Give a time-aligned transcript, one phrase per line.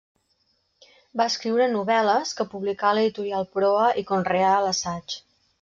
[1.21, 5.21] Va escriure novel·les, que publicà a l'Editorial Proa i conreà l'assaig.